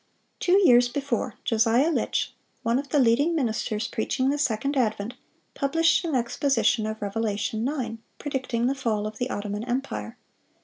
Two 0.39 0.57
years 0.67 0.89
before, 0.89 1.35
Josiah 1.45 1.91
Litch, 1.91 2.33
one 2.63 2.79
of 2.79 2.89
the 2.89 2.97
leading 2.97 3.35
ministers 3.35 3.87
preaching 3.87 4.31
the 4.31 4.37
second 4.39 4.75
advent, 4.75 5.13
published 5.53 6.03
an 6.05 6.15
exposition 6.15 6.87
of 6.87 7.03
Revelation 7.03 7.63
9, 7.63 7.99
predicting 8.17 8.65
the 8.65 8.73
fall 8.73 9.05
of 9.05 9.19
the 9.19 9.29
Ottoman 9.29 9.63
empire. 9.63 10.17